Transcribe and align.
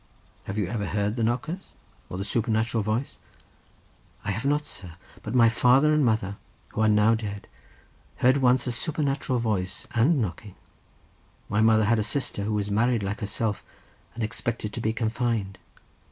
"Have 0.45 0.57
you 0.57 0.65
ever 0.65 0.87
heard 0.87 1.15
the 1.15 1.21
knockers, 1.23 1.75
or 2.09 2.17
the 2.17 2.25
supernatural 2.25 2.81
voice?" 2.81 3.19
"I 4.25 4.31
have 4.31 4.45
not, 4.45 4.65
sir; 4.65 4.95
but 5.21 5.35
my 5.35 5.47
father 5.47 5.93
and 5.93 6.03
mother, 6.03 6.37
who 6.69 6.81
are 6.81 6.89
now 6.89 7.13
dead, 7.13 7.47
heard 8.15 8.37
once 8.37 8.65
a 8.65 8.71
supernatural 8.71 9.37
voice, 9.37 9.85
and 9.93 10.19
knocking. 10.19 10.55
My 11.49 11.61
mother 11.61 11.85
had 11.85 11.99
a 11.99 12.03
sister 12.03 12.45
who 12.45 12.53
was 12.55 12.71
married 12.71 13.03
like 13.03 13.19
herself, 13.19 13.63
and 14.15 14.23
expected 14.23 14.73
to 14.73 14.81
be 14.81 14.91
confined. 14.91 15.59